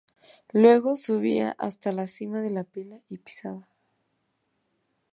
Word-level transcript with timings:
Luego, 0.51 0.95
subía 0.95 1.55
hasta 1.59 1.91
la 1.91 2.07
cima 2.07 2.41
de 2.41 2.49
la 2.49 2.63
pila 2.63 2.99
y 3.07 3.19
pisaba. 3.19 3.67